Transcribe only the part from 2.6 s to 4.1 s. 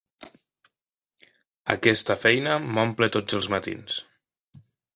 m'omple tots els matins.